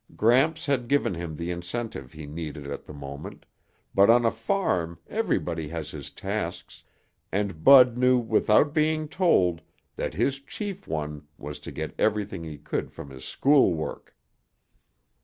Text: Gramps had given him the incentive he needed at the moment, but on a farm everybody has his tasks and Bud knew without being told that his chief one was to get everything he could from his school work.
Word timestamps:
Gramps 0.15 0.65
had 0.65 0.87
given 0.87 1.13
him 1.13 1.35
the 1.35 1.51
incentive 1.51 2.11
he 2.13 2.25
needed 2.25 2.65
at 2.65 2.85
the 2.85 2.91
moment, 2.91 3.45
but 3.93 4.09
on 4.09 4.25
a 4.25 4.31
farm 4.31 4.97
everybody 5.05 5.67
has 5.67 5.91
his 5.91 6.09
tasks 6.09 6.83
and 7.31 7.63
Bud 7.63 7.99
knew 7.99 8.17
without 8.17 8.73
being 8.73 9.07
told 9.07 9.61
that 9.97 10.15
his 10.15 10.39
chief 10.39 10.87
one 10.87 11.27
was 11.37 11.59
to 11.59 11.71
get 11.71 11.93
everything 11.99 12.43
he 12.43 12.57
could 12.57 12.91
from 12.91 13.11
his 13.11 13.23
school 13.25 13.75
work. 13.75 14.15